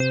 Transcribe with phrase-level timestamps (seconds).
[0.00, 0.06] La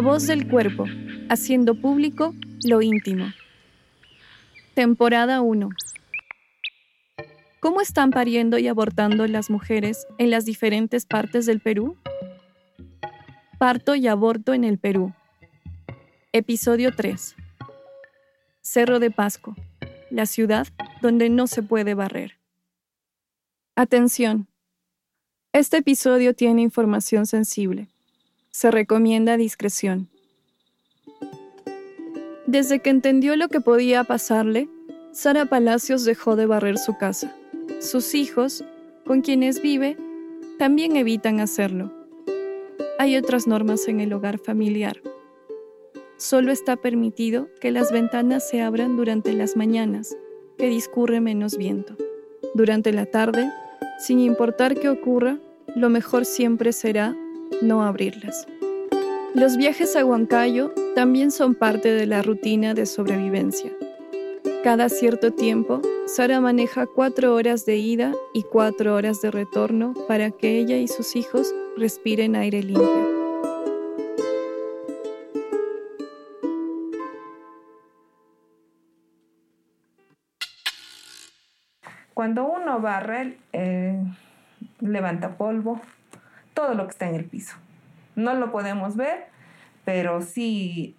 [0.00, 0.84] voz del cuerpo,
[1.28, 2.36] haciendo público
[2.68, 3.32] lo íntimo.
[4.74, 5.70] Temporada 1.
[7.66, 11.96] ¿Cómo están pariendo y abortando las mujeres en las diferentes partes del Perú?
[13.58, 15.12] Parto y aborto en el Perú.
[16.30, 17.34] Episodio 3.
[18.60, 19.56] Cerro de Pasco,
[20.10, 20.68] la ciudad
[21.02, 22.38] donde no se puede barrer.
[23.74, 24.46] Atención.
[25.52, 27.88] Este episodio tiene información sensible
[28.52, 30.08] se recomienda discreción.
[32.46, 34.68] Desde que entendió lo que podía pasarle,
[35.10, 37.34] Sara Palacios dejó de barrer su casa.
[37.80, 38.64] Sus hijos,
[39.04, 39.96] con quienes vive,
[40.58, 41.92] también evitan hacerlo.
[42.98, 45.00] Hay otras normas en el hogar familiar.
[46.16, 50.16] Solo está permitido que las ventanas se abran durante las mañanas,
[50.56, 51.94] que discurre menos viento.
[52.54, 53.50] Durante la tarde,
[53.98, 55.38] sin importar qué ocurra,
[55.74, 57.14] lo mejor siempre será
[57.60, 58.46] no abrirlas.
[59.34, 63.70] Los viajes a Huancayo también son parte de la rutina de sobrevivencia.
[64.66, 70.32] Cada cierto tiempo, Sara maneja cuatro horas de ida y cuatro horas de retorno para
[70.32, 73.06] que ella y sus hijos respiren aire limpio.
[82.12, 84.02] Cuando uno barre, eh,
[84.80, 85.80] levanta polvo,
[86.54, 87.54] todo lo que está en el piso.
[88.16, 89.26] No lo podemos ver,
[89.84, 90.96] pero sí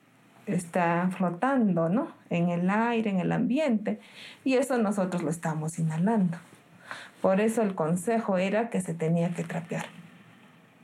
[0.47, 2.11] está flotando, ¿no?
[2.29, 3.99] En el aire, en el ambiente.
[4.43, 6.37] Y eso nosotros lo estamos inhalando.
[7.21, 9.85] Por eso el consejo era que se tenía que trapear,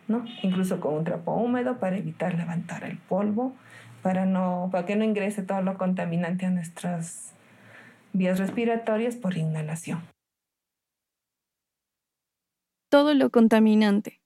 [0.08, 0.26] ¿no?
[0.42, 3.54] Incluso con un trapo húmedo para evitar levantar el polvo,
[4.02, 7.34] para, no, para que no ingrese todo lo contaminante a nuestras
[8.12, 10.02] vías respiratorias por inhalación.
[12.90, 14.22] Todo lo contaminante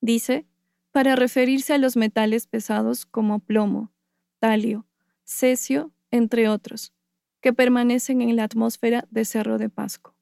[0.00, 0.46] dice,
[0.92, 3.90] para referirse a los metales pesados como plomo,
[4.38, 4.86] talio,
[5.24, 6.92] cesio, entre otros,
[7.40, 10.14] que permanecen en la atmósfera de Cerro de Pasco.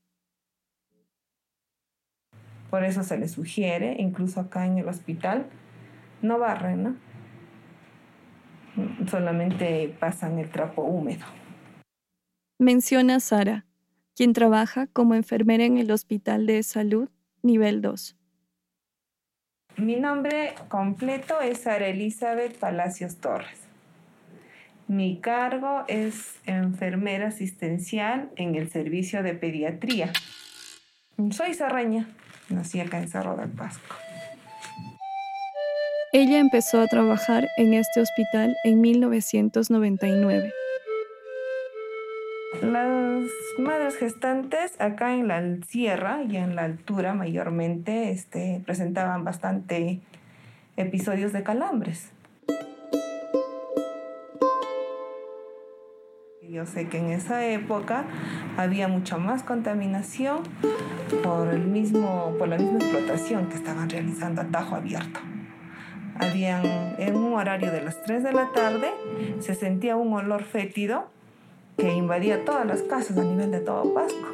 [2.70, 5.46] Por eso se le sugiere, incluso acá en el hospital,
[6.22, 6.96] no barren, ¿no?
[9.08, 11.24] Solamente pasan el trapo húmedo.
[12.58, 13.66] Menciona Sara,
[14.14, 17.08] quien trabaja como enfermera en el Hospital de Salud
[17.42, 18.16] Nivel 2.
[19.76, 23.65] Mi nombre completo es Sara Elizabeth Palacios Torres.
[24.88, 30.12] Mi cargo es enfermera asistencial en el servicio de pediatría.
[31.30, 32.06] Soy sarraña,
[32.50, 33.96] nací acá en Cerro del Pasco.
[36.12, 40.52] Ella empezó a trabajar en este hospital en 1999.
[42.62, 43.24] Las
[43.58, 50.00] madres gestantes acá en la sierra y en la altura mayormente este, presentaban bastante
[50.76, 52.12] episodios de calambres.
[56.56, 58.06] Yo sé que en esa época
[58.56, 60.38] había mucha más contaminación
[61.22, 65.20] por, el mismo, por la misma explotación que estaban realizando a tajo abierto.
[66.18, 66.64] Habían,
[66.96, 68.88] en un horario de las 3 de la tarde
[69.40, 71.10] se sentía un olor fétido
[71.76, 74.26] que invadía todas las casas a nivel de todo Pasco.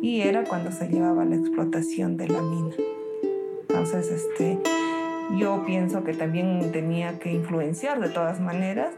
[0.00, 2.74] Y era cuando se llevaba la explotación de la mina.
[3.68, 4.58] Entonces, este,
[5.36, 8.94] yo pienso que también tenía que influenciar de todas maneras,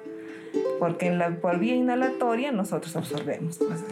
[0.79, 3.85] porque en la, por vía inhalatoria nosotros absorbemos pues,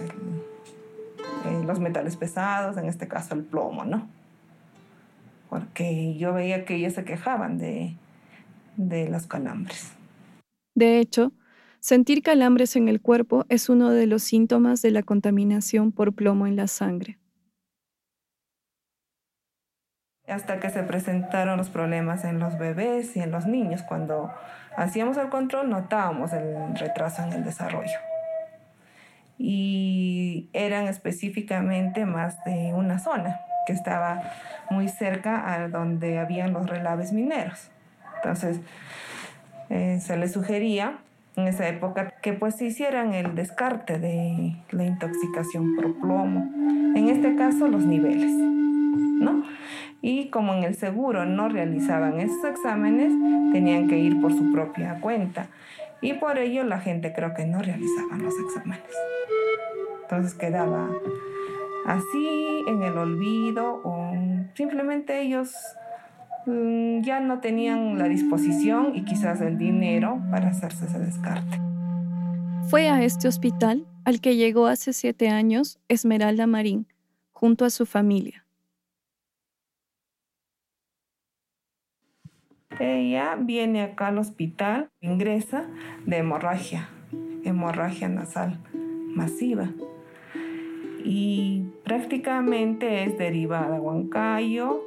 [1.67, 4.09] los metales pesados, en este caso el plomo, ¿no?
[5.51, 7.95] Porque yo veía que ellos se quejaban de,
[8.77, 9.93] de los calambres.
[10.75, 11.33] De hecho,
[11.85, 16.47] Sentir calambres en el cuerpo es uno de los síntomas de la contaminación por plomo
[16.47, 17.19] en la sangre.
[20.27, 24.33] Hasta que se presentaron los problemas en los bebés y en los niños, cuando
[24.77, 27.99] hacíamos el control notábamos el retraso en el desarrollo.
[29.39, 34.23] Y eran específicamente más de una zona que estaba
[34.71, 37.71] muy cerca a donde habían los relaves mineros.
[38.17, 38.61] Entonces,
[39.71, 40.99] eh, se les sugería
[41.37, 46.49] en esa época que pues se hicieran el descarte de la intoxicación por plomo.
[46.97, 49.43] En este caso los niveles, ¿no?
[50.07, 53.11] Y como en el seguro no realizaban esos exámenes,
[53.55, 55.47] tenían que ir por su propia cuenta.
[56.03, 58.85] Y por ello la gente creo que no realizaban los exámenes.
[60.03, 60.91] Entonces quedaba
[61.87, 64.13] así en el olvido o
[64.53, 65.55] simplemente ellos
[66.45, 71.59] mm, ya no tenían la disposición y quizás el dinero para hacerse ese descarte.
[72.69, 76.89] Fue a este hospital al que llegó hace siete años Esmeralda Marín,
[77.33, 78.44] junto a su familia.
[82.81, 85.67] Ella viene acá al hospital, ingresa
[86.07, 86.89] de hemorragia,
[87.45, 88.59] hemorragia nasal
[89.15, 89.71] masiva.
[91.05, 94.83] Y prácticamente es derivada a Huancayo.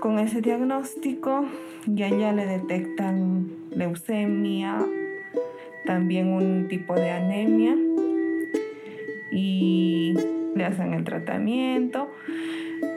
[0.00, 1.44] Con ese diagnóstico
[1.86, 4.78] ya ya le detectan leucemia,
[5.84, 7.76] también un tipo de anemia
[9.32, 10.14] y
[10.54, 12.08] le hacen el tratamiento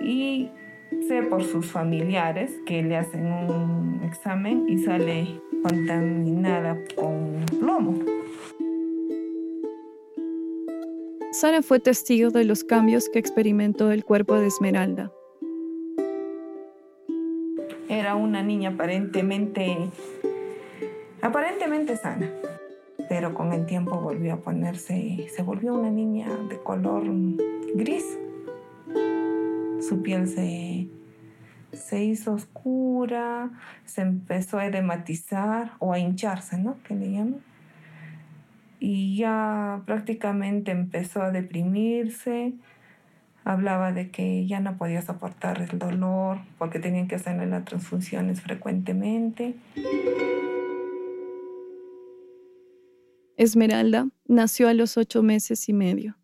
[0.01, 0.49] y
[1.11, 7.99] sé por sus familiares que le hacen un examen y sale contaminada con plomo.
[11.33, 15.11] Sara fue testigo de los cambios que experimentó el cuerpo de Esmeralda.
[17.89, 19.89] Era una niña aparentemente
[21.21, 22.31] aparentemente sana
[23.09, 27.03] pero con el tiempo volvió a ponerse, se volvió una niña de color
[27.75, 28.17] gris.
[29.81, 30.87] Su piel se,
[31.73, 33.51] se hizo oscura,
[33.85, 36.77] se empezó a edematizar o a hincharse, ¿no?
[36.83, 37.41] Que le llaman.
[38.79, 42.53] Y ya prácticamente empezó a deprimirse.
[43.43, 48.41] Hablaba de que ya no podía soportar el dolor porque tenían que hacerle las transfusiones
[48.41, 49.55] frecuentemente.
[53.37, 56.20] Esmeralda nació a los ocho meses y medio.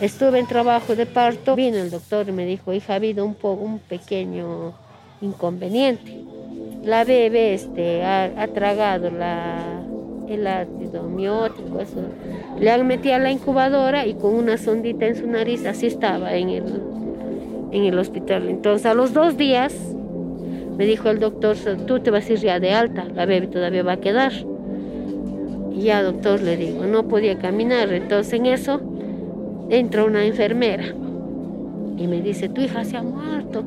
[0.00, 3.36] Estuve en trabajo de parto, vino el doctor y me dijo, hija, ha habido un,
[3.42, 4.72] un pequeño
[5.20, 6.22] inconveniente.
[6.84, 9.82] La bebé este, ha, tragado la,
[10.28, 12.00] el ácido miótico, eso.
[12.60, 16.32] Le han metido a la incubadora y con una sondita en su nariz, así estaba
[16.34, 16.82] en el,
[17.72, 18.48] en el hospital.
[18.48, 19.74] Entonces a los dos días
[20.76, 21.56] me dijo el doctor,
[21.88, 24.32] tú te vas a ir ya de alta, la bebé todavía va a quedar.
[25.72, 27.92] Y ya, doctor, le digo, no podía caminar.
[27.92, 28.80] Entonces en eso
[29.70, 30.94] entra una enfermera
[31.96, 33.64] y me dice, tu hija se ha muerto,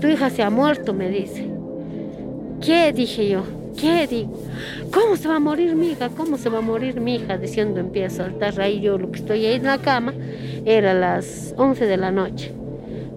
[0.00, 1.46] tu hija se ha muerto, me dice.
[2.60, 2.92] ¿Qué?
[2.92, 3.42] Dije yo,
[3.78, 4.40] ¿qué digo?
[4.92, 6.08] ¿Cómo se va a morir mi hija?
[6.08, 7.36] ¿Cómo se va a morir mi hija?
[7.36, 10.14] Diciendo empieza a saltar ahí yo lo que estoy ahí en la cama,
[10.64, 12.52] era las 11 de la noche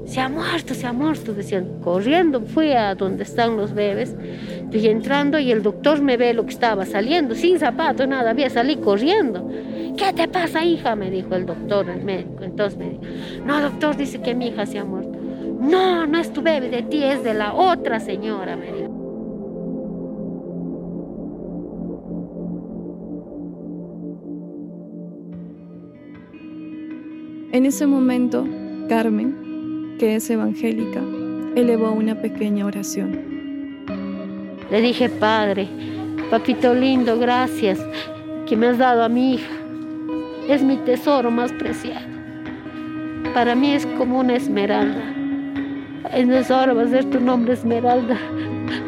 [0.08, 4.16] se ha muerto, se ha muerto, decían, corriendo fui a donde están los bebés,
[4.64, 8.50] estoy entrando y el doctor me ve lo que estaba saliendo, sin zapatos, nada, había
[8.50, 9.50] salido corriendo.
[9.98, 10.96] ¿Qué te pasa, hija?
[10.96, 12.44] me dijo el doctor, el médico.
[12.44, 13.02] Entonces me dijo,
[13.44, 15.18] no, doctor, dice que mi hija se ha muerto.
[15.60, 18.98] No, no es tu bebé de ti, es de la otra señora, me dijo.
[27.52, 28.46] En ese momento,
[28.88, 31.02] Carmen, que es evangélica,
[31.56, 33.20] elevó una pequeña oración.
[34.70, 35.68] Le dije, Padre,
[36.30, 37.80] papito lindo, gracias
[38.46, 39.57] que me has dado a mi hija.
[40.48, 42.08] Es mi tesoro más preciado.
[43.34, 45.04] Para mí es como una esmeralda.
[46.12, 48.18] En esa hora va a ser tu nombre Esmeralda,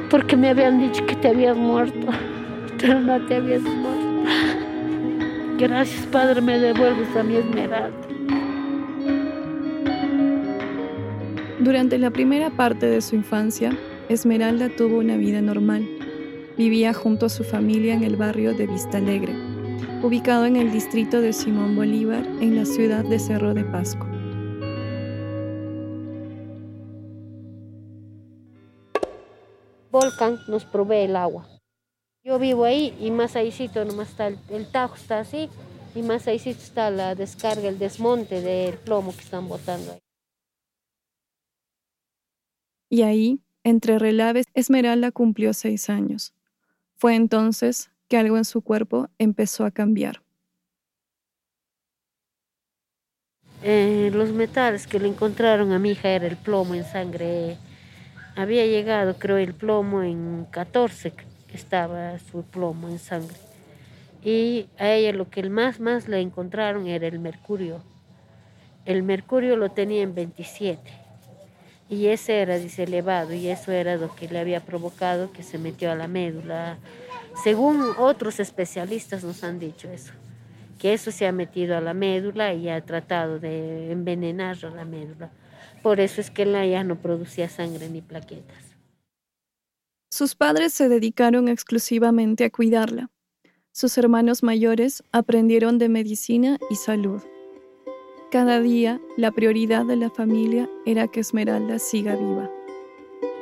[0.09, 2.07] porque me habían dicho que te habías muerto,
[2.79, 4.23] pero no te habías muerto.
[5.57, 7.97] Gracias, Padre, me devuelves a mi Esmeralda.
[11.59, 15.85] Durante la primera parte de su infancia, Esmeralda tuvo una vida normal.
[16.57, 19.33] Vivía junto a su familia en el barrio de Vista Alegre,
[20.03, 24.05] ubicado en el distrito de Simón Bolívar, en la ciudad de Cerro de Pasco.
[29.91, 31.47] Volcán nos provee el agua.
[32.23, 35.49] Yo vivo ahí y más ahícito nomás está el, el tajo, está así,
[35.95, 39.99] y más ahícito está la descarga, el desmonte del plomo que están botando ahí.
[42.89, 46.33] Y ahí, entre relaves, Esmeralda cumplió seis años.
[46.95, 50.21] Fue entonces que algo en su cuerpo empezó a cambiar.
[53.61, 57.57] Eh, los metales que le encontraron a mi hija era el plomo en sangre.
[58.35, 63.37] Había llegado, creo, el plomo en 14, que estaba su plomo en sangre.
[64.23, 67.81] Y a ella lo que más, más le encontraron era el mercurio.
[68.85, 70.99] El mercurio lo tenía en 27
[71.89, 75.91] y ese era, dice, y eso era lo que le había provocado que se metió
[75.91, 76.77] a la médula.
[77.43, 80.11] Según otros especialistas nos han dicho eso,
[80.77, 84.83] que eso se ha metido a la médula y ha tratado de envenenar a la
[84.83, 85.31] médula.
[85.81, 88.75] Por eso es que la ya no producía sangre ni plaquetas.
[90.11, 93.09] Sus padres se dedicaron exclusivamente a cuidarla.
[93.71, 97.21] sus hermanos mayores aprendieron de medicina y salud.
[98.29, 102.49] Cada día, la prioridad de la familia era que Esmeralda siga viva.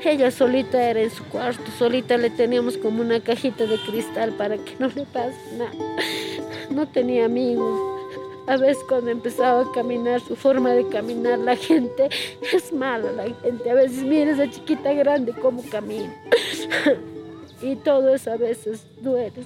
[0.03, 4.57] Ella solita era en su cuarto, solita le teníamos como una cajita de cristal para
[4.57, 5.73] que no le pase nada.
[6.69, 7.79] No tenía amigos.
[8.47, 12.09] A veces cuando empezaba a caminar, su forma de caminar, la gente
[12.53, 13.69] es mala, la gente.
[13.69, 16.13] A veces mira esa chiquita grande cómo camina.
[17.61, 19.43] y todo eso a veces duele.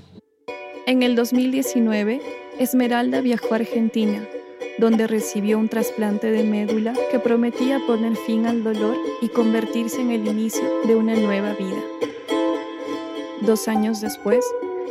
[0.86, 2.22] En el 2019,
[2.60, 4.28] Esmeralda viajó a Argentina
[4.82, 10.10] donde recibió un trasplante de médula que prometía poner fin al dolor y convertirse en
[10.10, 11.78] el inicio de una nueva vida.
[13.42, 14.44] Dos años después,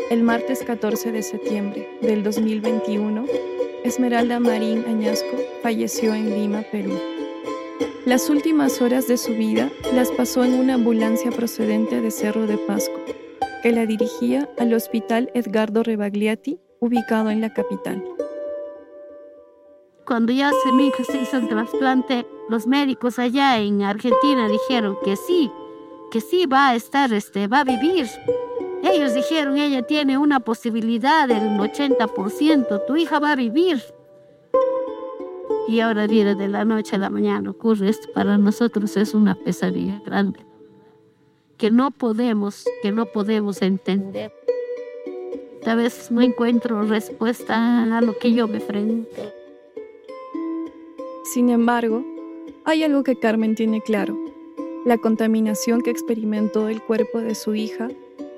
[0.09, 3.25] el martes 14 de septiembre del 2021,
[3.83, 6.97] Esmeralda Marín Añasco falleció en Lima, Perú.
[8.07, 12.59] Las últimas horas de su vida las pasó en una ambulancia procedente de Cerro de
[12.59, 12.95] Pasco,
[13.65, 18.05] que la dirigía al Hospital Edgardo Rebagliati, ubicado en la capital.
[20.11, 24.97] Cuando ya se, mi hija se hizo el trasplante, los médicos allá en Argentina dijeron
[25.05, 25.53] que sí,
[26.11, 28.09] que sí va a estar, este, va a vivir.
[28.83, 33.81] Ellos dijeron, ella tiene una posibilidad del 80%, tu hija va a vivir.
[35.69, 38.09] Y ahora viene de la noche a la mañana, ocurre esto.
[38.13, 40.45] Para nosotros es una pesadilla grande,
[41.57, 44.33] que no podemos, que no podemos entender.
[45.63, 49.40] Tal vez no encuentro respuesta a lo que yo me enfrento.
[51.23, 52.05] Sin embargo,
[52.65, 54.19] hay algo que Carmen tiene claro.
[54.85, 57.89] La contaminación que experimentó el cuerpo de su hija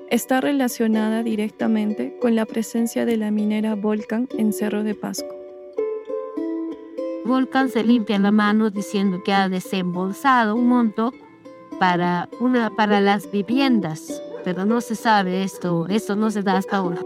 [0.09, 5.33] está relacionada directamente con la presencia de la minera Volcan en Cerro de Pasco.
[7.25, 11.13] Volcan se limpia la mano diciendo que ha desembolsado un monto
[11.79, 16.77] para, una, para las viviendas, pero no se sabe esto, esto no se da hasta
[16.77, 17.01] ahora.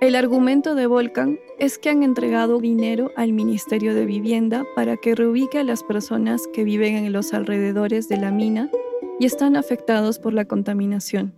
[0.00, 5.14] El argumento de Volcan es que han entregado dinero al Ministerio de Vivienda para que
[5.14, 8.70] reubique a las personas que viven en los alrededores de la mina
[9.18, 11.34] y están afectados por la contaminación.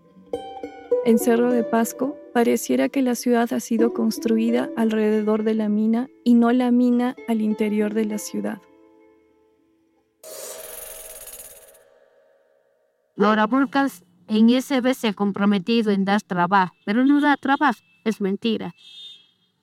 [1.04, 6.08] En Cerro de Pasco pareciera que la ciudad ha sido construida alrededor de la mina
[6.22, 8.62] y no la mina al interior de la ciudad.
[13.16, 13.88] Laura Volcan
[14.28, 18.74] en ese vez se ha comprometido en dar trabajo, pero no da trabajo es mentira.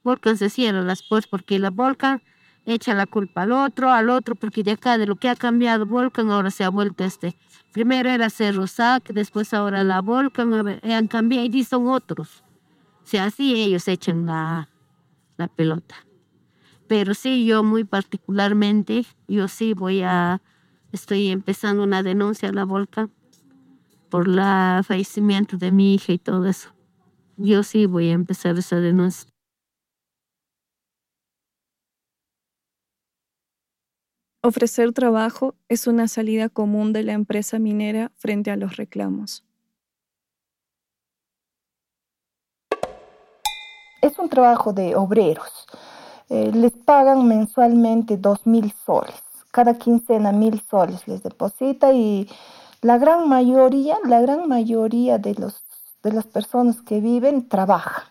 [0.04, 2.22] Volcan se cierra las puertas porque la Volcan
[2.66, 5.86] echa la culpa al otro, al otro, porque de acá de lo que ha cambiado
[5.86, 7.36] Volcan ahora se ha vuelto este.
[7.72, 12.44] Primero era Cerro Sac, después ahora la Volcan, han cambiado y son otros.
[13.04, 14.70] Sea, así ellos echan la,
[15.38, 15.96] la pelota.
[16.88, 20.42] Pero sí, yo muy particularmente, yo sí voy a,
[20.92, 23.12] estoy empezando una denuncia a la Volcan
[24.10, 26.74] por el fallecimiento de mi hija y todo eso
[27.40, 29.30] yo sí voy a empezar esa denuncia.
[34.42, 39.44] Ofrecer trabajo es una salida común de la empresa minera frente a los reclamos.
[44.02, 45.68] Es un trabajo de obreros.
[46.30, 49.22] Eh, les pagan mensualmente dos mil soles.
[49.52, 52.30] Cada quincena mil soles les deposita y
[52.82, 55.64] la gran mayoría, la gran mayoría de los
[56.04, 58.04] de las personas que viven trabajan.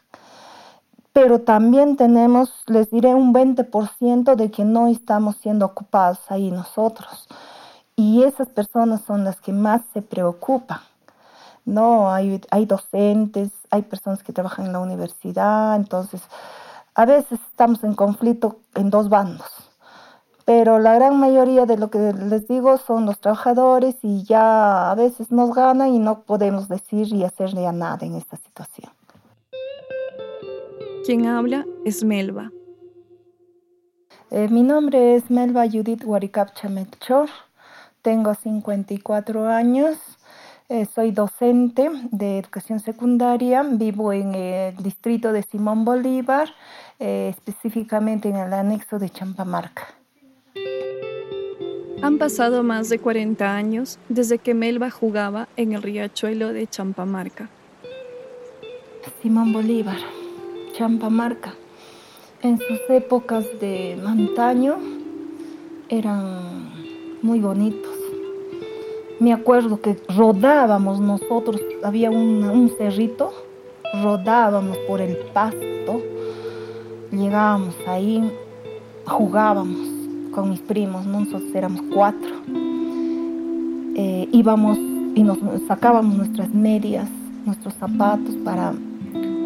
[1.13, 7.27] Pero también tenemos, les diré, un 20% de que no estamos siendo ocupados ahí nosotros.
[7.97, 10.81] Y esas personas son las que más se preocupan.
[11.65, 16.23] No, hay, hay docentes, hay personas que trabajan en la universidad, entonces
[16.95, 19.68] a veces estamos en conflicto en dos bandos
[20.49, 24.95] pero la gran mayoría de lo que les digo son los trabajadores y ya a
[24.95, 28.91] veces nos gana y no podemos decir y hacerle a nada en esta situación.
[31.05, 32.51] Quien habla es Melba.
[34.31, 37.29] Eh, mi nombre es Melba Judith Warikapcha Metchor,
[38.01, 39.99] tengo 54 años,
[40.71, 46.49] eh, soy docente de educación secundaria, vivo en el distrito de Simón Bolívar,
[46.99, 49.98] eh, específicamente en el anexo de Champamarca.
[52.01, 57.51] Han pasado más de 40 años desde que Melba jugaba en el riachuelo de Champamarca.
[59.21, 59.99] Simón Bolívar,
[60.75, 61.55] Champamarca,
[62.41, 64.79] en sus épocas de antaño
[65.89, 66.71] eran
[67.21, 67.97] muy bonitos.
[69.19, 73.35] Me acuerdo que rodábamos nosotros, había un, un cerrito,
[74.05, 76.01] rodábamos por el pasto,
[77.11, 78.33] llegábamos ahí,
[79.05, 79.98] jugábamos
[80.31, 82.31] con mis primos, nosotros éramos cuatro.
[83.95, 84.79] Eh, íbamos
[85.15, 87.09] y nos sacábamos nuestras medias,
[87.45, 88.73] nuestros zapatos para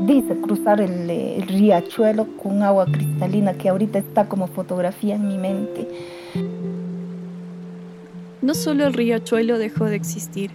[0.07, 5.39] dice cruzar el, el, riachuelo con agua cristalina que ahorita está como fotografía en mi
[5.39, 5.89] mente.
[8.43, 10.51] No solo el riachuelo dejó de existir,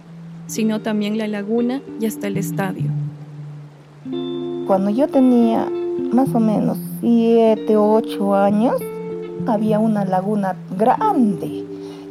[0.46, 2.90] sino también la laguna y hasta el estadio.
[4.66, 5.68] Cuando yo tenía
[6.12, 8.74] más o menos 7, 8 años,
[9.48, 11.64] había una laguna grande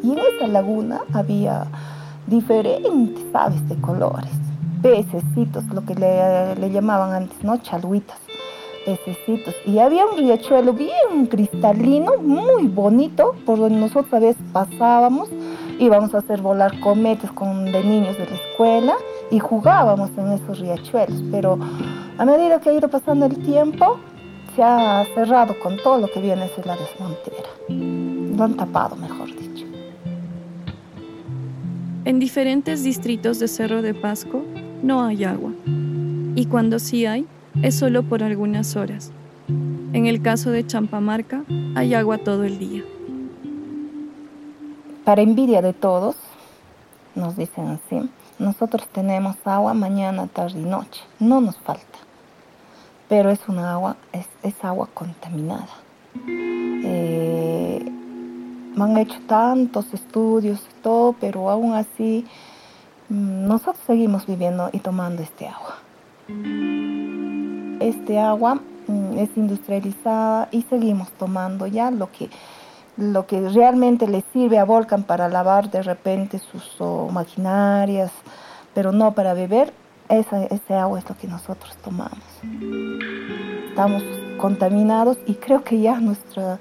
[0.03, 1.65] y en esa laguna había
[2.27, 4.31] diferentes aves de colores,
[4.81, 7.57] pececitos, lo que le, le llamaban antes, ¿no?
[7.57, 8.19] Chaluitas,
[8.85, 9.55] pececitos.
[9.65, 15.29] Y había un riachuelo bien cristalino, muy bonito, por donde nosotros a veces pasábamos,
[15.79, 18.95] íbamos a hacer volar cometas con de niños de la escuela
[19.31, 21.57] y jugábamos en esos riachuelos, pero
[22.17, 23.99] a medida que ha ido pasando el tiempo,
[24.57, 27.47] se ha cerrado con todo lo que viene a ser la desmontera.
[27.69, 29.67] Lo han tapado, mejor dicho.
[32.05, 34.41] En diferentes distritos de Cerro de Pasco
[34.81, 35.51] no hay agua.
[36.35, 37.27] Y cuando sí hay,
[37.61, 39.11] es solo por algunas horas.
[39.93, 41.43] En el caso de Champamarca,
[41.75, 42.83] hay agua todo el día.
[45.05, 46.15] Para envidia de todos,
[47.13, 48.09] nos dicen así,
[48.39, 51.03] nosotros tenemos agua mañana, tarde y noche.
[51.19, 52.06] No nos falta
[53.07, 53.95] pero es una agua,
[54.43, 55.67] es, agua contaminada.
[56.27, 57.91] Eh,
[58.79, 62.25] han hecho tantos estudios y todo, pero aún así
[63.09, 65.77] mm, nosotros seguimos viviendo y tomando este agua.
[67.79, 68.55] Este agua
[68.87, 72.29] mm, es industrializada y seguimos tomando ya lo que,
[72.97, 78.11] lo que realmente le sirve a Volcan para lavar de repente sus maquinarias,
[78.73, 79.71] pero no para beber,
[80.09, 82.19] ese agua es lo que nosotros tomamos.
[83.69, 84.03] Estamos
[84.37, 86.59] contaminados y creo que ya nuestra,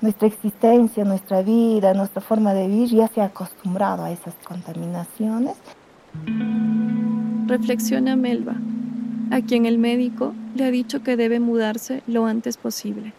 [0.00, 5.56] nuestra existencia, nuestra vida, nuestra forma de vivir ya se ha acostumbrado a esas contaminaciones.
[7.46, 8.56] Reflexiona Melba,
[9.30, 13.12] a quien el médico le ha dicho que debe mudarse lo antes posible.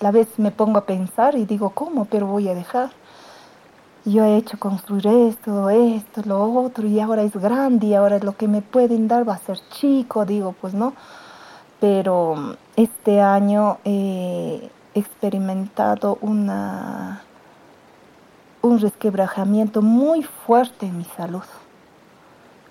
[0.00, 2.04] A veces me pongo a pensar y digo, ¿cómo?
[2.04, 2.90] Pero voy a dejar
[4.06, 8.36] yo he hecho construir esto, esto, lo otro, y ahora es grande, y ahora lo
[8.36, 10.94] que me pueden dar va a ser chico, digo, pues no.
[11.80, 17.22] Pero este año he experimentado una,
[18.62, 21.42] un resquebrajamiento muy fuerte en mi salud.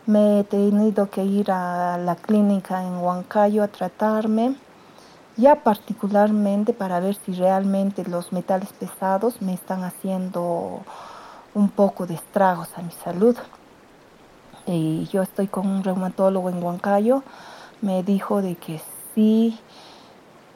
[0.06, 4.56] Me he tenido que ir a la clínica en Huancayo a tratarme,
[5.36, 10.82] ya particularmente para ver si realmente los metales pesados me están haciendo
[11.56, 13.36] un poco de estragos a mi salud.
[14.68, 17.24] Y yo estoy con un reumatólogo en Huancayo,
[17.82, 18.80] me dijo de que
[19.14, 19.58] sí,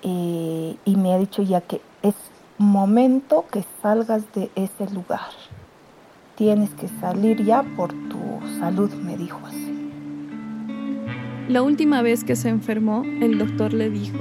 [0.03, 2.15] eh, y me ha dicho ya que es
[2.57, 5.31] momento que salgas de ese lugar.
[6.35, 8.19] Tienes que salir ya por tu
[8.59, 9.75] salud, me dijo así.
[11.47, 14.17] La última vez que se enfermó, el doctor le dijo,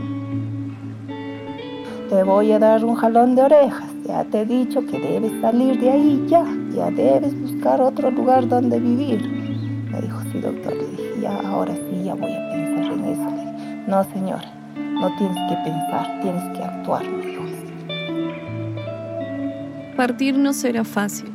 [2.08, 3.97] te voy a dar un jalón de orejas.
[4.08, 6.42] Ya te he dicho que debes salir de ahí ya.
[6.74, 9.20] Ya debes buscar otro lugar donde vivir.
[9.92, 10.74] Me dijo, sí, doctor.
[10.74, 13.30] Le dije, ya, ahora sí, ya voy a pensar en eso.
[13.36, 14.50] Le dije, no, señora,
[14.94, 17.44] no tienes que pensar, tienes que actuar, me dijo.
[19.94, 21.30] Partir no será fácil,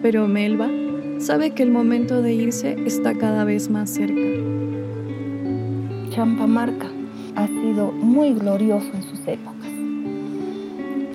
[0.00, 0.70] pero Melba
[1.18, 4.22] sabe que el momento de irse está cada vez más cerca.
[6.08, 6.86] Champamarca
[7.36, 9.57] ha sido muy glorioso en sus épocas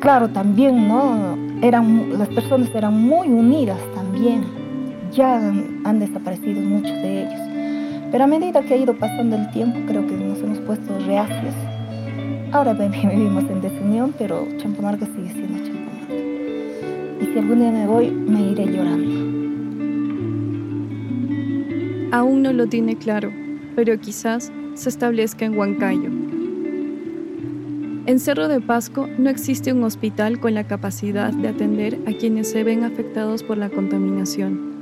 [0.03, 1.37] claro, también, ¿no?
[1.61, 4.43] Eran, las personas eran muy unidas también.
[5.13, 7.39] Ya han, desaparecido muchos de ellos.
[8.11, 11.55] Pero a medida que ha ido pasando el tiempo, creo que nos hemos puesto reacios.
[12.51, 16.13] Ahora vivimos en desunión, pero Champamarca sigue siendo Champamarca.
[17.21, 19.13] Y si algún día me voy, me iré llorando.
[22.11, 23.31] Aún no lo tiene claro,
[23.73, 26.22] pero quizás se establezca en Huancayo
[28.05, 32.51] en Cerro de Pasco no existe un hospital con la capacidad de atender a quienes
[32.51, 34.73] se ven afectados por la contaminación.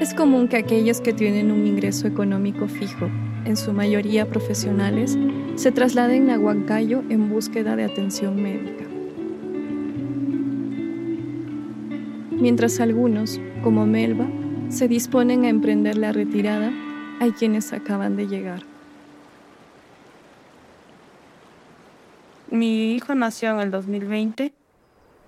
[0.00, 3.08] Es común que aquellos que tienen un ingreso económico fijo,
[3.44, 5.18] en su mayoría profesionales,
[5.56, 8.84] se trasladen a Huancayo en búsqueda de atención médica.
[12.30, 14.28] Mientras algunos, como Melba,
[14.68, 16.72] se disponen a emprender la retirada,
[17.20, 18.67] hay quienes acaban de llegar.
[22.58, 24.52] Mi hijo nació en el 2020.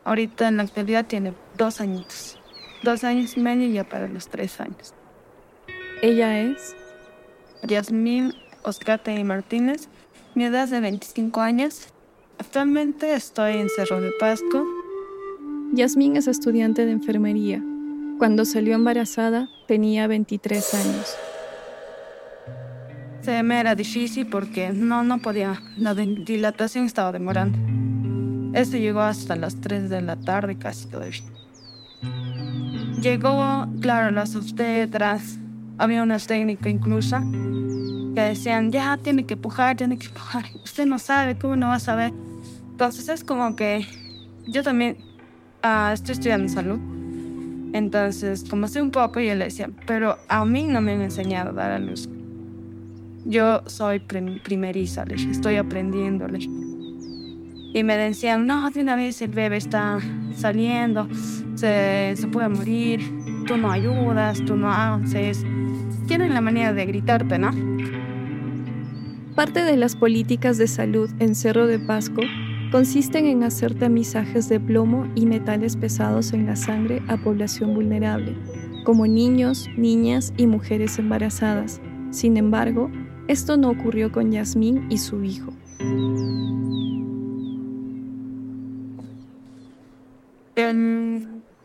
[0.03, 2.41] Ahorita en la actualidad tiene dos añitos.
[2.83, 4.95] Dos años y medio ya para los tres años.
[6.03, 6.75] Ella es
[7.63, 9.89] Yasmín Oscate Martínez.
[10.35, 11.87] Mi edad es de 25 años.
[12.39, 14.67] Actualmente estoy en Cerro de Pasco.
[15.73, 17.63] Yasmín es estudiante de enfermería.
[18.19, 21.17] Cuando salió embarazada tenía 23 años.
[23.23, 27.59] Se me era difícil porque no, no podía, la dilatación estaba demorando.
[28.59, 31.21] Esto llegó hasta las 3 de la tarde casi todavía.
[33.01, 35.39] Llegó, claro, las obstetras,
[35.79, 37.19] había una técnica incluso
[38.15, 40.45] que decían, ya tiene que pujar, tiene que pujar.
[40.65, 42.13] Usted no sabe, ¿cómo no va a saber?
[42.71, 43.87] Entonces es como que
[44.47, 44.99] yo también
[45.65, 46.79] uh, estoy estudiando salud.
[47.73, 51.51] Entonces, como sé un poco, yo le decía, pero a mí no me han enseñado
[51.51, 52.09] a dar a luz.
[53.25, 56.27] Yo soy primeriza, les estoy aprendiendo.
[57.73, 59.99] Y me decían, no, de una vez el bebé está
[60.35, 61.09] saliendo,
[61.55, 63.01] se, se puede morir,
[63.47, 65.45] tú no ayudas, tú no haces.
[66.07, 67.51] Tienen la manera de gritarte, ¿no?
[69.35, 72.23] Parte de las políticas de salud en Cerro de Pasco
[72.71, 78.35] consisten en hacer tamizajes de plomo y metales pesados en la sangre a población vulnerable,
[78.85, 81.81] como niños, niñas y mujeres embarazadas.
[82.11, 82.91] Sin embargo,
[83.31, 85.53] esto no ocurrió con Yasmín y su hijo.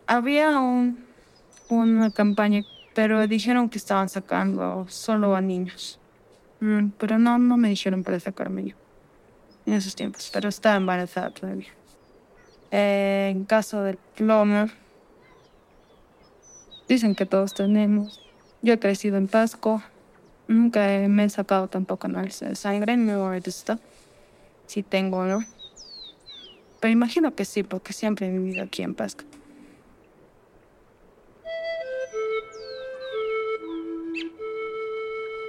[0.08, 0.60] había
[1.70, 6.00] una campaña, pero dijeron que estaban sacando solo a niños.
[6.60, 8.76] Mm, pero no, no me dijeron para sacarme yo
[9.66, 11.74] en esos tiempos, pero estaba embarazada todavía.
[12.70, 14.68] Eh, en caso del plomo,
[16.88, 18.22] dicen que todos tenemos.
[18.62, 19.82] Yo he crecido en Pasco,
[20.48, 23.80] nunca me he sacado tampoco análisis de sangre, no he visto
[24.68, 25.40] si tengo o.
[26.80, 29.24] Pero imagino que sí, porque siempre he vivido aquí en Pasco.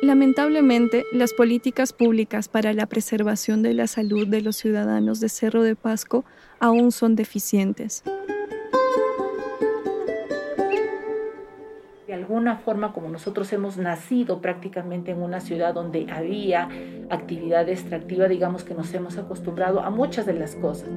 [0.02, 5.62] Lamentablemente, las políticas públicas para la preservación de la salud de los ciudadanos de Cerro
[5.62, 6.24] de Pasco
[6.61, 8.04] aún son deficientes.
[12.26, 16.68] Alguna forma, como nosotros hemos nacido prácticamente en una ciudad donde había
[17.08, 20.88] actividad extractiva, digamos que nos hemos acostumbrado a muchas de las cosas.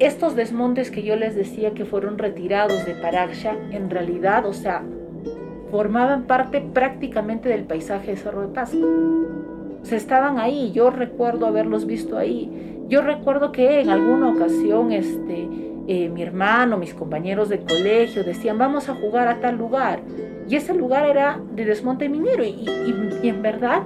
[0.00, 4.82] Estos desmontes que yo les decía que fueron retirados de Paraksha, en realidad, o sea,
[5.70, 8.86] formaban parte prácticamente del paisaje de Cerro de Pasco.
[9.82, 12.84] Se estaban ahí, yo recuerdo haberlos visto ahí.
[12.88, 15.48] Yo recuerdo que en alguna ocasión este,
[15.86, 20.00] eh, mi hermano, mis compañeros de colegio decían, vamos a jugar a tal lugar.
[20.48, 22.66] Y ese lugar era de desmonte minero y,
[23.22, 23.82] y en verdad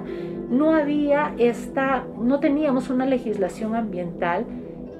[0.49, 4.45] no había esta, no teníamos una legislación ambiental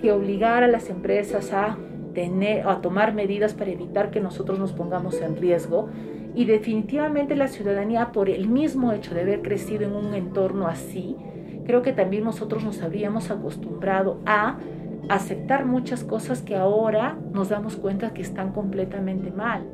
[0.01, 1.77] que obligara a las empresas a
[2.13, 5.89] tener, a tomar medidas para evitar que nosotros nos pongamos en riesgo
[6.35, 11.15] y definitivamente la ciudadanía, por el mismo hecho de haber crecido en un entorno así,
[11.65, 14.57] creo que también nosotros nos habríamos acostumbrado a
[15.07, 19.65] aceptar muchas cosas que ahora nos damos cuenta que están completamente mal.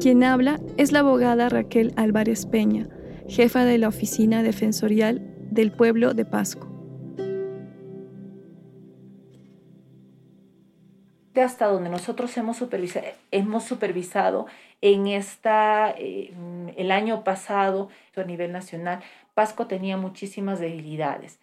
[0.00, 2.88] Quien habla es la abogada Raquel Álvarez Peña,
[3.28, 6.70] jefa de la Oficina Defensorial del Pueblo de Pasco.
[11.42, 14.46] hasta donde nosotros hemos supervisado, hemos supervisado
[14.80, 16.32] en esta, eh,
[16.76, 19.02] el año pasado a nivel nacional,
[19.34, 21.38] Pasco tenía muchísimas debilidades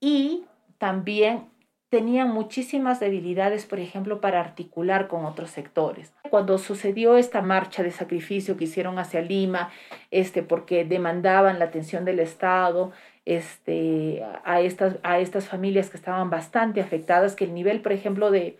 [0.00, 0.44] y
[0.78, 1.44] también
[1.90, 6.12] tenía muchísimas debilidades, por ejemplo, para articular con otros sectores.
[6.28, 9.70] Cuando sucedió esta marcha de sacrificio que hicieron hacia Lima,
[10.10, 12.92] este, porque demandaban la atención del Estado,
[13.24, 18.30] este, a, estas, a estas familias que estaban bastante afectadas, que el nivel, por ejemplo,
[18.30, 18.58] de,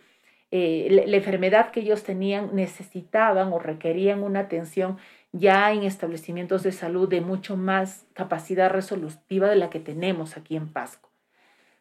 [0.51, 4.97] eh, la, enfermedad que ellos tenían necesitaban o requerían una atención
[5.31, 10.55] ya en establecimientos de salud de mucho más capacidad resolutiva de la que tenemos aquí
[10.55, 11.09] en Pasco.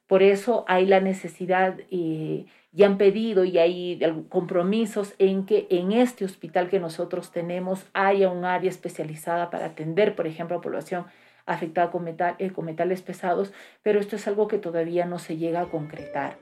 [0.08, 5.92] Por eso hay la necesidad, y ya han pedido y hay compromisos en que en
[5.92, 11.06] este hospital que nosotros tenemos haya un área especializada para atender, por ejemplo, a población
[11.46, 15.60] afectada con, eh, con metales pesados, pero esto es algo que todavía no se llega
[15.62, 16.38] a concretar.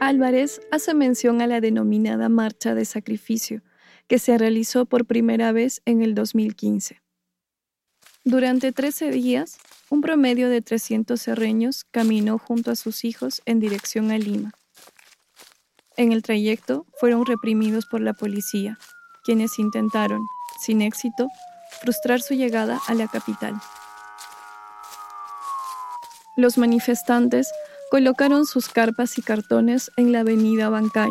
[0.00, 3.62] Álvarez hace mención a la denominada Marcha de Sacrificio,
[4.08, 7.00] que se realizó por primera vez en el 2015.
[8.24, 9.58] Durante 13 días,
[9.90, 14.52] un promedio de 300 serreños caminó junto a sus hijos en dirección a Lima.
[15.96, 18.78] En el trayecto fueron reprimidos por la policía,
[19.24, 20.22] quienes intentaron,
[20.60, 21.26] sin éxito,
[21.82, 23.60] frustrar su llegada a la capital.
[26.36, 27.50] Los manifestantes
[27.90, 31.10] colocaron sus carpas y cartones en la avenida Bancay,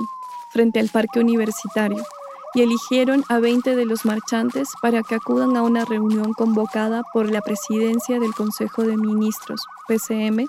[0.51, 2.03] frente al parque universitario,
[2.53, 7.31] y eligieron a 20 de los marchantes para que acudan a una reunión convocada por
[7.31, 10.47] la presidencia del Consejo de Ministros, PCM,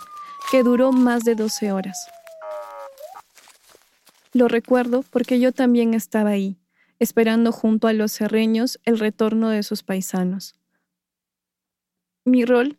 [0.51, 2.09] que duró más de 12 horas.
[4.33, 6.57] Lo recuerdo porque yo también estaba ahí,
[6.99, 10.55] esperando junto a los serreños el retorno de sus paisanos.
[12.25, 12.79] Mi rol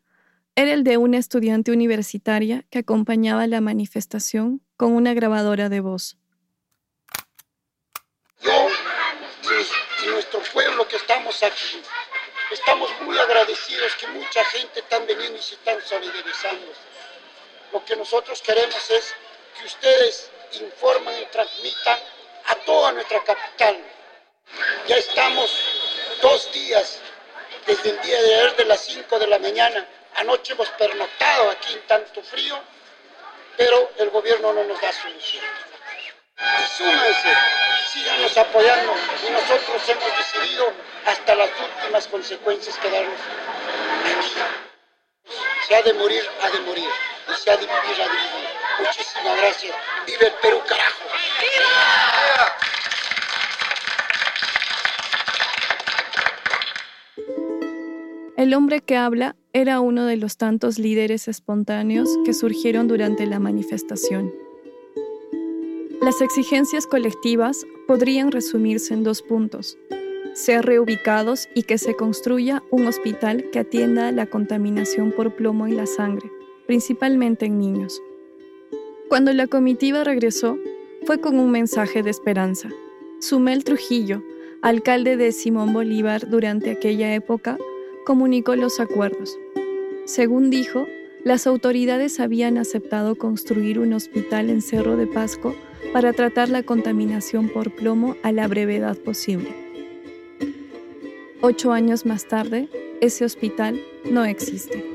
[0.55, 6.17] era el de una estudiante universitaria que acompañaba la manifestación con una grabadora de voz.
[8.43, 8.51] Yo
[10.03, 11.81] y nuestro pueblo que estamos aquí,
[12.49, 16.73] estamos muy agradecidos que mucha gente está veniendo y se están solidarizando.
[17.71, 19.13] Lo que nosotros queremos es
[19.57, 21.99] que ustedes informen y transmitan
[22.45, 23.77] a toda nuestra capital.
[24.87, 25.51] Ya estamos
[26.21, 26.99] dos días,
[27.65, 29.87] desde el día de ayer de las 5 de la mañana.
[30.15, 32.59] Anoche hemos pernoctado aquí en tanto frío,
[33.55, 35.45] pero el gobierno no nos da solución.
[36.77, 37.33] Súmense,
[37.91, 38.93] síganos apoyando
[39.27, 40.73] y nosotros hemos decidido
[41.05, 43.51] hasta las últimas consecuencias quedarnos aquí.
[45.67, 46.89] Se ha de morir, ha de morir.
[47.29, 48.49] Y se ha de vivir, ha de vivir.
[48.79, 49.75] Muchísimas gracias.
[50.05, 51.03] Vive el Perú, carajo.
[51.39, 52.55] ¡Viva!
[58.37, 63.39] El hombre que habla era uno de los tantos líderes espontáneos que surgieron durante la
[63.39, 64.33] manifestación.
[66.01, 69.77] Las exigencias colectivas podrían resumirse en dos puntos.
[70.33, 75.77] Ser reubicados y que se construya un hospital que atienda la contaminación por plomo en
[75.77, 76.31] la sangre,
[76.65, 78.01] principalmente en niños.
[79.09, 80.57] Cuando la comitiva regresó,
[81.05, 82.69] fue con un mensaje de esperanza.
[83.19, 84.23] Sumel Trujillo,
[84.63, 87.59] alcalde de Simón Bolívar durante aquella época,
[88.07, 89.37] comunicó los acuerdos.
[90.05, 90.87] Según dijo,
[91.23, 95.53] las autoridades habían aceptado construir un hospital en Cerro de Pasco
[95.93, 99.53] para tratar la contaminación por plomo a la brevedad posible.
[101.41, 102.69] Ocho años más tarde,
[103.01, 104.85] ese hospital no existe.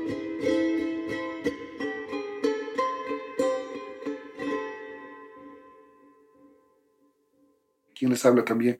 [7.93, 8.79] Quien les habla también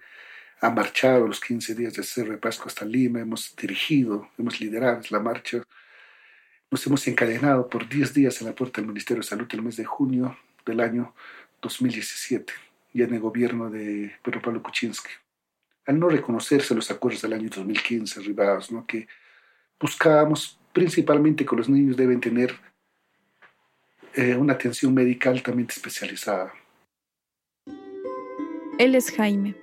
[0.62, 5.02] ha marchado los 15 días de Cerro de Pasco hasta Lima, hemos dirigido, hemos liderado
[5.10, 5.62] la marcha,
[6.72, 9.78] nos hemos encadenado por 10 días en la puerta del Ministerio de Salud el mes
[9.78, 11.13] de junio del año
[11.62, 12.54] 2017,
[12.93, 15.12] ya en el gobierno de Pedro Pablo Kuczynski.
[15.86, 18.86] Al no reconocerse los acuerdos del año 2015 arribados, ¿no?
[18.86, 19.08] que
[19.80, 22.56] buscábamos principalmente que los niños deben tener
[24.13, 26.54] eh, una atención médica altamente especializada.
[28.78, 29.56] Él es Jaime.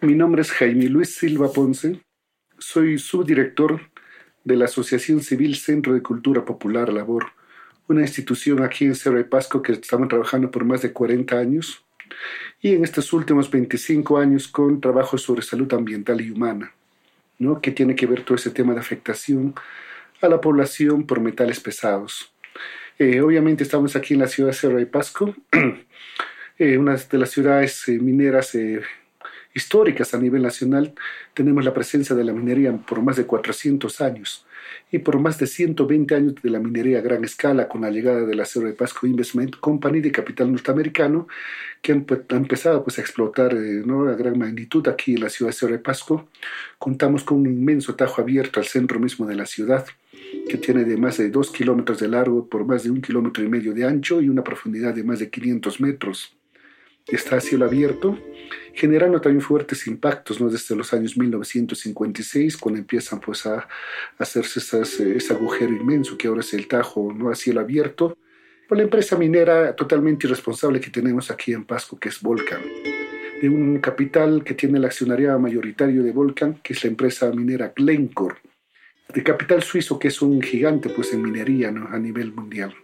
[0.00, 2.00] Mi nombre es Jaime Luis Silva Ponce.
[2.58, 3.80] Soy subdirector
[4.44, 7.32] de la Asociación Civil Centro de Cultura Popular Labor,
[7.92, 11.84] una institución aquí en Cerro de Pasco que estamos trabajando por más de 40 años
[12.60, 16.72] y en estos últimos 25 años con trabajo sobre salud ambiental y humana,
[17.38, 17.60] ¿no?
[17.60, 19.54] que tiene que ver todo ese tema de afectación
[20.20, 22.32] a la población por metales pesados.
[22.98, 25.34] Eh, obviamente estamos aquí en la ciudad de Cerro de Pasco,
[26.58, 28.56] eh, una de las ciudades eh, mineras
[29.54, 30.94] históricas a nivel nacional,
[31.34, 34.46] tenemos la presencia de la minería por más de 400 años
[34.90, 38.22] y por más de 120 años de la minería a gran escala con la llegada
[38.22, 41.28] de la Cerro de Pasco Investment Company de capital norteamericano
[41.80, 44.08] que han, empezado pues, a explotar eh, ¿no?
[44.08, 46.28] a gran magnitud aquí en la ciudad de Cerro de Pasco.
[46.78, 49.86] Contamos con un inmenso tajo abierto al centro mismo de la ciudad
[50.48, 53.48] que tiene de más de 2 kilómetros de largo por más de un kilómetro y
[53.48, 56.36] medio de ancho y una profundidad de más de 500 metros
[57.08, 58.18] está a cielo abierto,
[58.74, 60.48] generando también fuertes impactos ¿no?
[60.48, 63.68] desde los años 1956, cuando empiezan pues, a,
[64.18, 67.30] hacerse eh, ese agujero inmenso que ahora es el Tajo ¿no?
[67.30, 68.16] a cielo abierto,
[68.68, 72.62] por la empresa minera totalmente irresponsable que tenemos aquí en Pasco, que es Volcan,
[73.40, 77.72] de un capital que tiene el accionariado mayoritario de Volcan, que es la empresa minera
[77.74, 78.36] Glencore,
[79.12, 82.74] de capital suizo, que es un gigante pues, en minería a nivel mundial.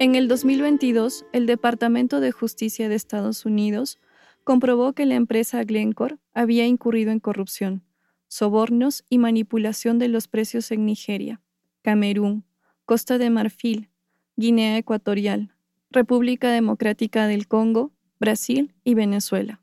[0.00, 4.00] En el 2022, el Departamento de Justicia de Estados Unidos
[4.42, 7.84] comprobó que la empresa Glencore había incurrido en corrupción,
[8.26, 11.40] sobornos y manipulación de los precios en Nigeria,
[11.82, 12.44] Camerún,
[12.84, 13.88] Costa de Marfil,
[14.36, 15.54] Guinea Ecuatorial,
[15.90, 19.62] República Democrática del Congo, Brasil y Venezuela.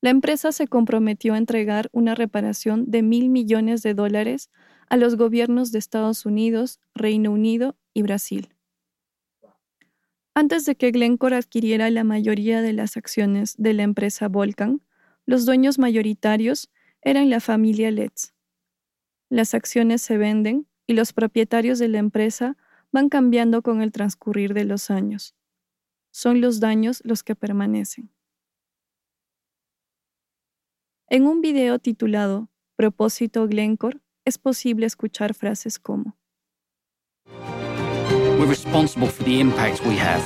[0.00, 4.48] La empresa se comprometió a entregar una reparación de mil millones de dólares
[4.88, 8.55] a los gobiernos de Estados Unidos, Reino Unido y Brasil.
[10.38, 14.82] Antes de que Glencore adquiriera la mayoría de las acciones de la empresa Volcan,
[15.24, 16.70] los dueños mayoritarios
[17.00, 18.34] eran la familia Letts.
[19.30, 22.58] Las acciones se venden y los propietarios de la empresa
[22.92, 25.34] van cambiando con el transcurrir de los años.
[26.10, 28.10] Son los daños los que permanecen.
[31.08, 36.18] En un video titulado Propósito Glencore es posible escuchar frases como
[38.38, 40.22] We're responsible for the impact we have.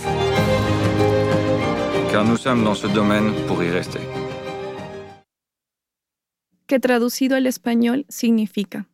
[2.11, 4.01] Car nous sommes dans ce domaine pour y rester.
[6.66, 8.88] Que traducido al español significa,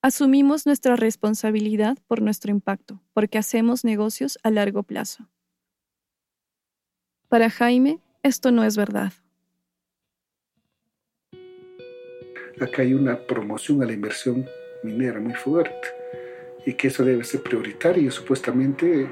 [0.00, 5.28] Asumimos nuestra responsabilidad por nuestro impacto, porque hacemos negocios a largo plazo.
[7.28, 9.12] Para Jaime, esto no es verdad.
[12.60, 14.46] Acá hay una promoción a la inversión
[14.82, 16.01] minera muy fuerte
[16.64, 19.08] y que eso debe ser prioritario supuestamente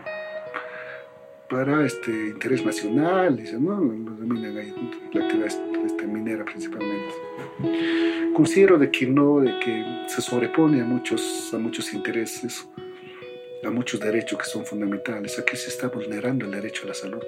[1.48, 3.80] para este interés nacional, ¿no?
[3.80, 4.72] Lo dominan ahí,
[5.12, 5.48] la actividad
[5.84, 7.14] este, minera principalmente.
[8.34, 12.68] Considero de que no, de que se sobrepone a muchos, a muchos intereses,
[13.64, 15.38] a muchos derechos que son fundamentales.
[15.40, 17.22] Aquí se está vulnerando el derecho a la salud.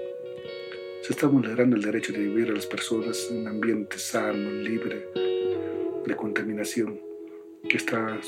[1.02, 5.08] Se está vulnerando el derecho de vivir a las personas en un ambiente sano, libre
[6.06, 7.00] de contaminación,
[7.68, 8.20] que está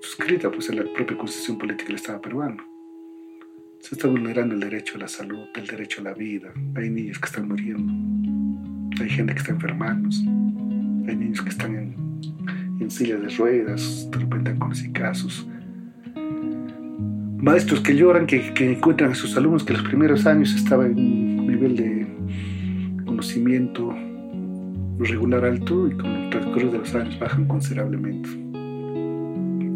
[0.00, 2.64] suscrita pues, en la propia constitución política del Estado peruano.
[3.80, 6.52] Se está vulnerando el derecho a la salud, el derecho a la vida.
[6.74, 7.92] Hay niños que están muriendo.
[9.02, 10.08] Hay gente que está enfermando.
[11.08, 11.94] Hay niños que están en,
[12.80, 15.46] en sillas de ruedas, de repente con casos.
[17.38, 21.40] Maestros que lloran, que, que encuentran a sus alumnos que los primeros años estaban en
[21.40, 22.06] un nivel de
[23.06, 23.94] conocimiento
[24.98, 28.49] regular alto y con el transcurso de los años bajan considerablemente.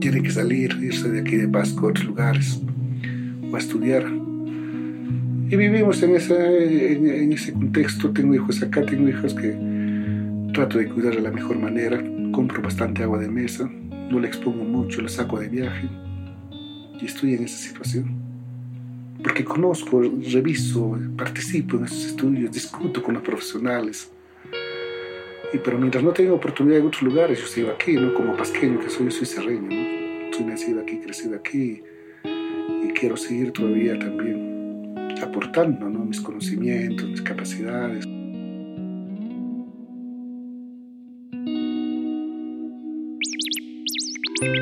[0.05, 2.61] Tienen que salir, irse de aquí de Pasco a otros lugares
[3.51, 4.05] a estudiar.
[4.05, 8.11] Y vivimos en ese, en, ese contexto.
[8.11, 9.57] Tengo hijos acá, tengo hijos que
[10.53, 12.05] trato de cuidar de la mejor manera.
[12.33, 13.67] Compro bastante agua de mesa,
[14.11, 15.89] no le expongo mucho, la saco de viaje.
[17.01, 18.15] Y estoy en esa situación.
[19.23, 24.11] Porque conozco, reviso, participo en esos estudios, discuto con los profesionales.
[25.55, 28.13] Y pero mientras no tengo oportunidad en otros lugares, yo sigo aquí, ¿no?
[28.13, 30.33] Como pasqueño que soy, yo soy serreño, ¿no?
[30.37, 31.81] Soy nacido aquí, crecido aquí
[32.95, 38.07] quiero seguir todavía también aportando mis conocimientos, mis capacidades.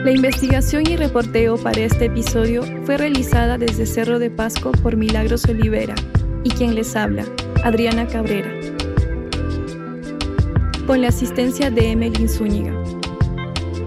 [0.05, 5.45] La investigación y reporteo para este episodio fue realizada desde Cerro de Pasco por Milagros
[5.45, 5.95] Olivera
[6.43, 7.25] y quien les habla,
[7.63, 8.51] Adriana Cabrera,
[10.87, 12.73] con la asistencia de Emelín Zúñiga.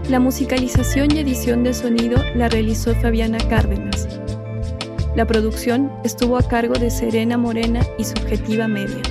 [0.09, 4.07] La musicalización y edición de sonido la realizó Fabiana Cárdenas.
[5.15, 9.01] La producción estuvo a cargo de Serena Morena y Subjetiva Media.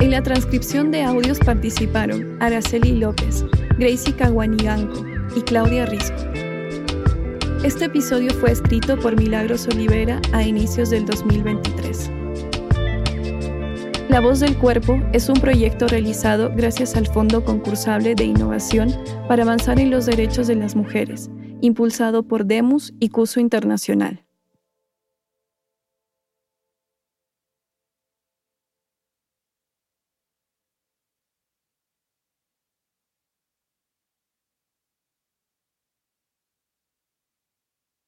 [0.00, 3.44] En la transcripción de audios participaron Araceli López,
[3.78, 5.04] Gracie Caguaniganco
[5.36, 6.16] y Claudia Risco.
[7.64, 12.21] Este episodio fue escrito por Milagros Olivera a inicios del 2023.
[14.08, 18.94] La Voz del Cuerpo es un proyecto realizado gracias al Fondo Concursable de Innovación
[19.28, 24.21] para avanzar en los derechos de las mujeres, impulsado por Demus y Cuso Internacional.